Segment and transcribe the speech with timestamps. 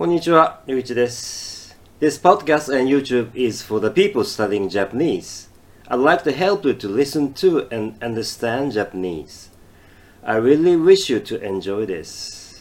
[0.00, 1.76] こんにちは、りゅういちです。
[2.00, 5.50] This podcast and YouTube is for the people studying Japanese.
[5.88, 9.50] I'd like to help you to listen to and understand Japanese.
[10.22, 12.60] I really wish you to enjoy this.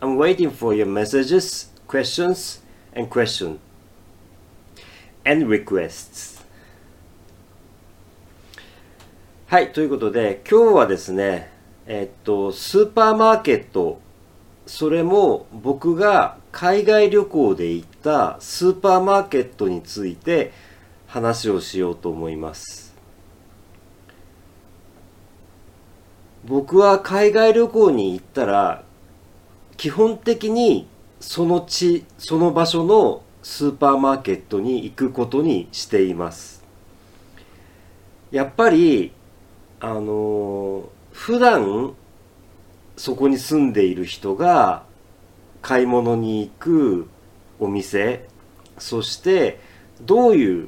[0.00, 2.62] I'm waiting for your messages, questions,
[2.94, 3.58] and question
[5.24, 6.42] and requests.
[9.46, 11.50] はい、ということで、今日はですね、
[11.86, 14.00] えっと、スーパーマーケット、
[14.69, 20.53] それも僕が海外旅行で行ったスーパーマーケットについて
[21.07, 22.93] 話をしようと思います。
[26.45, 28.83] 僕は海外旅行に行ったら、
[29.75, 30.87] 基本的に
[31.19, 36.63] その地、その場所のスーパーマーケットに行くことにしています。
[38.29, 39.13] やっぱり、
[39.79, 41.95] あのー普段
[42.99, 44.83] そこに住んでいる人が
[45.61, 47.09] 買い物に行く
[47.57, 48.27] お店
[48.77, 49.61] そして
[50.01, 50.67] どういう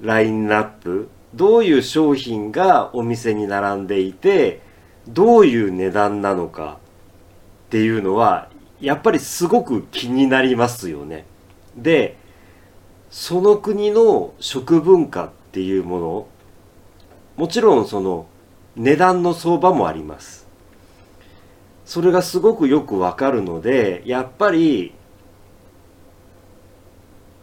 [0.00, 4.62] ラインナップどういう商品がお店に並んでいて
[5.06, 6.78] どういう値段なのか
[7.66, 8.48] っていうのは
[8.80, 11.26] やっぱりすごく気になりますよね。
[11.76, 12.16] で
[13.10, 16.26] その国の食文化っていうもの
[17.36, 18.24] もちろんその
[18.76, 20.47] 値段の相場もあります。
[21.88, 24.92] それがすごくよくわかるので、やっぱり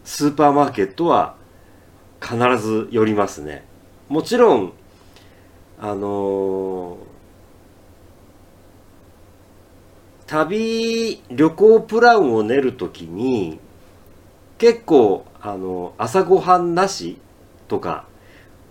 [0.04, 1.34] スーパーマーケットは
[2.22, 3.64] 必ず寄りますね。
[4.08, 4.72] もちろん、
[5.80, 6.96] あのー
[10.28, 13.58] 旅、旅行プランを練るときに、
[14.58, 17.18] 結構、あの朝ごはんなし
[17.66, 18.06] とか、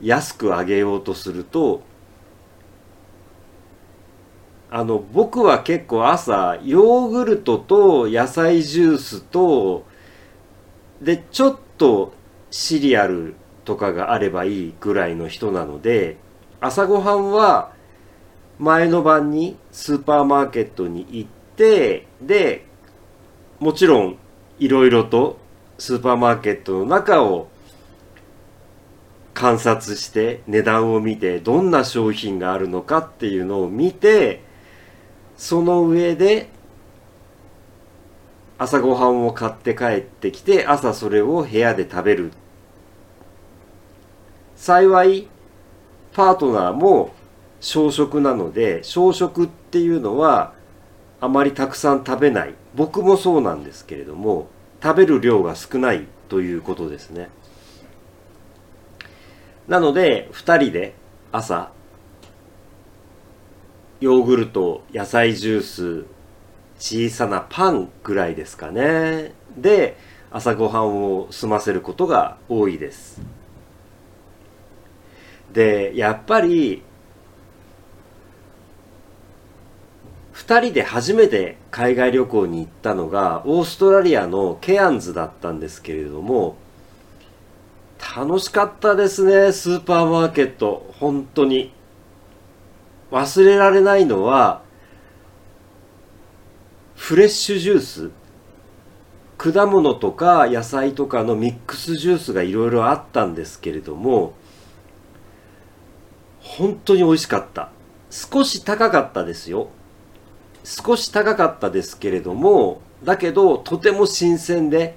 [0.01, 1.81] 安くあげようとすると、
[4.69, 9.85] あの僕は結構朝ヨーグルトと野菜ジュースと
[11.01, 12.13] でちょっと
[12.49, 16.17] シリアルとかがあればいいぐらいの人なので
[16.61, 17.73] 朝ごはんは
[18.59, 22.65] 前の晩にスーパーマーケットに行ってで
[23.59, 24.17] もちろん
[24.59, 25.37] いろいろと
[25.77, 27.49] スーパーマーケットの中を
[29.33, 34.44] 観察して値段を見てどんな商品があるのかっていうのを見て
[35.37, 36.49] その上で
[38.57, 42.31] 朝ごはんを買って帰ってきて朝それを部屋で食べる。
[44.55, 45.27] 幸い
[46.13, 47.13] パートナーも
[47.59, 50.53] 小食なので小食っていうのは
[51.19, 52.53] あまりたくさん食べない。
[52.73, 54.47] 僕もそうなんですけれども
[54.81, 57.29] 食べる量が少ないということですね。
[59.67, 60.93] なので2人で
[61.31, 61.71] 朝
[64.01, 66.05] ヨーグルト、野菜ジュース、
[66.77, 69.33] 小さなパンぐらいですかね。
[69.57, 69.95] で、
[70.31, 73.21] 朝ごはんを済ませることが多いです。
[75.53, 76.83] で、やっぱり、
[80.33, 86.57] 二人で初めて海外旅行に行ったのが、オーストラリアのケアンズだったんですけれども、
[88.15, 90.93] 楽しかったですね、スーパーマーケット。
[90.99, 91.74] 本当に。
[93.15, 94.61] 忘れられないのは
[96.95, 98.11] フレッシュジュース。
[99.37, 104.33] 果物とか野菜とかのミックスジュースがいろいろあったんですけれども
[106.41, 107.69] 本当に美味しかった。
[108.09, 109.69] 少し高かったですよ。
[110.65, 114.95] 少し高かったですけれどもだけどとても新鮮で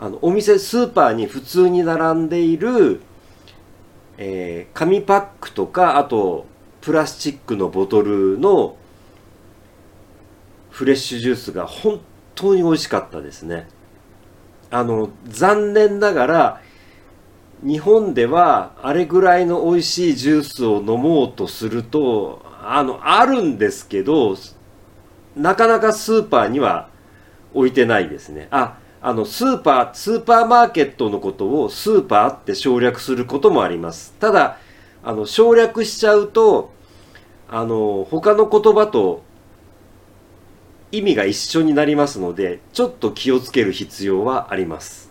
[0.00, 3.02] あのお店スーパーに普通に並んでいる、
[4.16, 6.46] えー紙パックとかあと
[6.86, 8.76] プラスチックのボトルの
[10.70, 12.00] フレッシュジュースが本
[12.36, 13.66] 当に美味しかったですね。
[14.70, 16.62] あの、残念ながら、
[17.60, 24.36] 日本ではあれぐらいの美味しいジュースを飲もうとすると、あの、あるんですけど、
[25.34, 26.88] なかなかスーパーには
[27.52, 28.46] 置いてないですね。
[28.52, 34.14] あ、あの、スーパー、スーパーマーケットのことをスーパーって省略することもあります。
[34.20, 34.58] ただ、
[35.02, 36.76] あの、省略しちゃうと、
[37.48, 39.22] あの、他の言葉と
[40.90, 45.10] 意味が一緒になりますので、ちょっと気をつける必要はあります。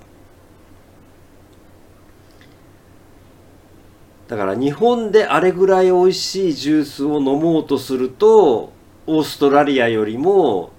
[4.28, 8.74] だから日本であれぐらい美味しいジュースを飲もうとすると、
[9.08, 10.72] オーストラリアよりも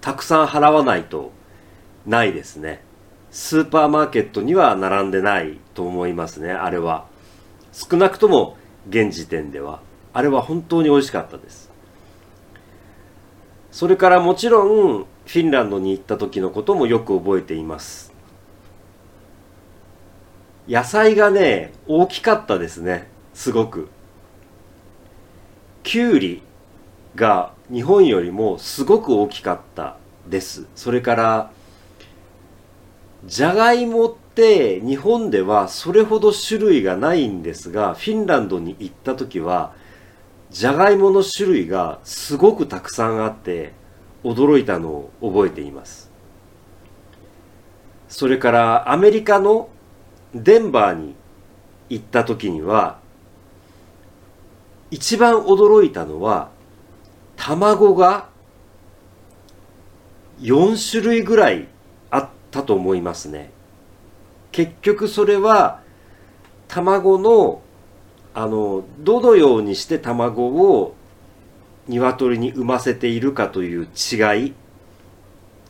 [0.00, 1.32] たくさん払わないと
[2.06, 2.84] ないですね。
[3.32, 7.06] スーパーマーケットには並んでないと思いますね、あれは。
[7.72, 8.56] 少なくとも
[8.88, 9.80] 現時点では。
[10.14, 11.70] あれは本当に美味しかったです。
[13.70, 18.12] それからもちろん、フィンランドに行った時のこともよく覚えています。
[20.68, 23.88] 野菜がね大きかったですねすごく。
[25.82, 26.42] きゅうり
[27.16, 29.96] が日本よりもすごく大きかった
[30.28, 30.66] です。
[30.74, 31.50] それから
[33.26, 39.74] じゃがいもって日本ではそれほど種類がないんですがフィンランドに行った時は
[40.50, 43.72] じゃがいもの種類がすごくたくさんあって
[44.22, 46.10] 驚いたのを覚えています。
[48.08, 49.68] それからアメリカの
[50.34, 51.16] デンバーに
[51.88, 52.98] 行った時には
[54.90, 56.50] 一番驚いたのは
[57.36, 58.28] 卵が
[60.40, 61.66] 4種類ぐらい
[62.10, 63.50] あったと思いますね。
[64.52, 65.80] 結局それは
[66.68, 67.62] 卵の
[68.34, 70.94] あのどのようにして卵を
[71.86, 74.54] 鶏に産ませているかという違い。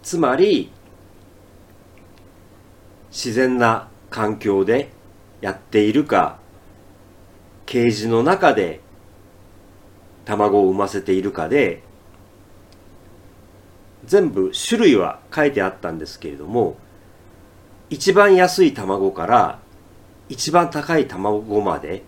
[0.02, 0.70] つまり
[3.10, 4.90] 自然な環境で
[5.40, 6.38] やっているか
[7.64, 8.80] ケージの中で
[10.24, 11.82] 卵を産ませているかで
[14.04, 16.76] 全部種類は書いてあったんですけれども
[17.88, 19.58] 一番安い卵から
[20.28, 22.02] 一番高い卵まで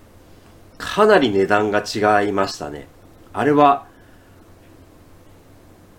[0.79, 2.89] かなり値段が違いましたね。
[3.33, 3.87] あれは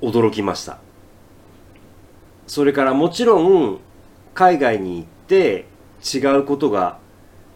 [0.01, 0.79] 驚きました。
[2.47, 3.79] それからもちろん
[4.33, 5.65] 海外に行って
[6.03, 7.00] 違うことが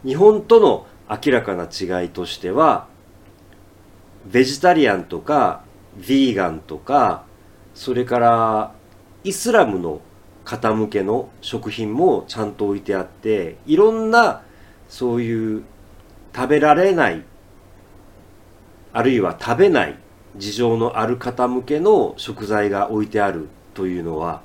[0.04, 2.88] 日本との明らかな違いとしては
[4.26, 5.64] ベジタリアンとか
[6.00, 7.26] ヴィーガンとか
[7.74, 8.74] それから
[9.24, 10.02] イスラムの
[10.44, 14.42] 方向けの食品もちゃんと置いてあっていろんな
[14.90, 15.64] そういう
[16.34, 17.24] 食べられない
[18.94, 19.98] あるいは食べない
[20.36, 24.42] 事情のある方向けの食材が置いてあるというのは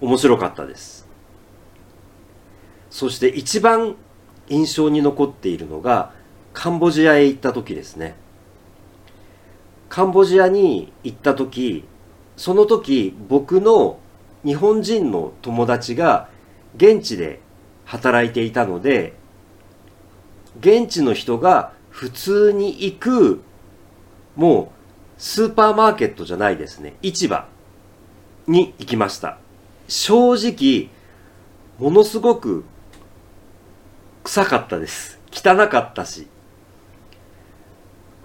[0.00, 1.08] 面白かったです。
[2.90, 3.96] そして一番
[4.48, 6.12] 印象に残っているのが
[6.52, 8.16] カンボジアへ行った時ですね。
[9.88, 11.84] カンボジアに行った時
[12.36, 13.98] その時僕の
[14.44, 16.28] 日本人の友達が
[16.76, 17.40] 現地で
[17.84, 19.14] 働いていたので
[20.58, 23.42] 現地の人が普通に行く
[24.36, 26.94] もうスーパーマーケットじゃないですね。
[27.02, 27.46] 市場
[28.46, 29.38] に行きました。
[29.86, 30.88] 正直
[31.78, 32.64] ものすごく
[34.24, 35.18] 臭かったです。
[35.30, 36.26] 汚かったし。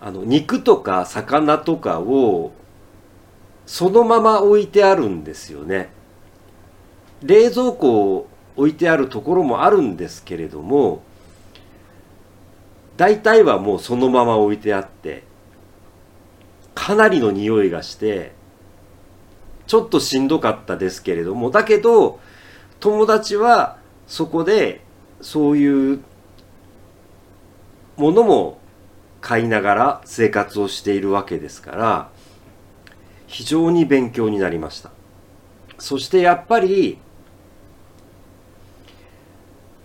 [0.02, 2.52] あの肉とか魚とかを
[3.66, 5.90] そのまま置いてあるんですよね。
[7.24, 11.02] 冷蔵庫を置いてあるところもあるんですけれども
[12.98, 15.24] 大体はもうそのまま置いてあって
[16.74, 18.34] かなりの匂いがして
[19.68, 22.20] ちょっとしんどかったですけれどもだけど
[22.80, 23.78] 友達は
[24.08, 24.82] そこで
[25.22, 26.00] そういう
[27.98, 28.60] ものも
[29.22, 32.10] 買いながら生活をしているわけですから
[33.28, 34.92] 非常に勉強になりました。
[35.80, 37.00] そしてやっぱり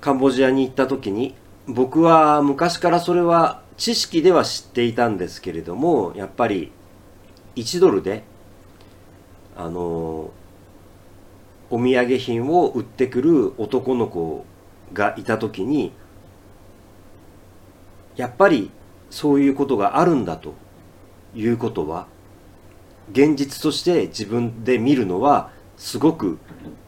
[0.00, 1.34] カンボジアに行った時に
[1.72, 6.72] 僕は昔からそれは知識では知っていたんですけれどもやっぱり
[7.56, 8.24] 1ドルで
[9.56, 10.30] あの
[11.70, 14.44] お土産品を売ってくる男の子
[14.92, 15.92] がいた時に
[18.16, 18.70] やっぱり
[19.08, 20.54] そういうことがあるんだと
[21.34, 22.06] いうことは
[23.12, 26.38] 現実として自分で見るのはすごく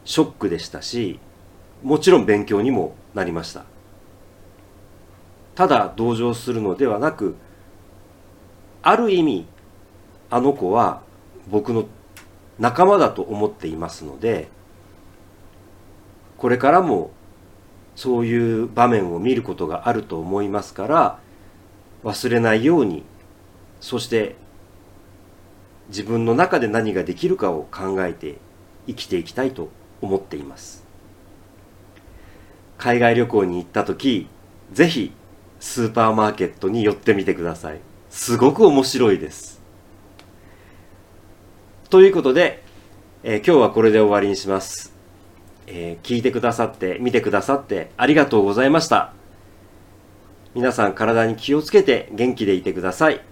[0.04, 1.20] ショックでしたし
[1.82, 3.71] もちろん勉強にもなりました。
[5.54, 7.36] ただ同情するのではなく
[8.82, 9.46] ある意味
[10.30, 11.02] あの子は
[11.50, 11.86] 僕の
[12.58, 14.48] 仲間だと思っていますので
[16.36, 17.10] これからも
[17.94, 21.18] そういう場面を見ることがあると思いますから
[22.04, 23.04] 忘れないように
[23.80, 24.36] そして
[25.88, 28.38] 自分の中で何ができるかを考えて
[28.86, 29.68] 生きていきたいと
[30.00, 30.84] 思っています。
[32.78, 34.26] 海外旅行に行った時
[34.72, 35.12] ぜひ
[35.62, 37.78] スーパーマーケットに寄ってみてください。
[38.10, 39.62] すごく面白いです。
[41.88, 42.64] ということで、
[43.22, 44.92] えー、今日はこれで終わりにします、
[45.68, 49.12] えー、聞いてくださって見てくださってありがとうございました。
[50.54, 53.24] 皆さん体に気をつけて元気でいてください。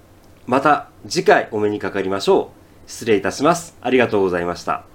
[0.46, 2.52] また次回お目にかかりましょ
[2.86, 2.90] う。
[2.90, 3.76] 失礼いたします。
[3.80, 4.89] ありがとうございました。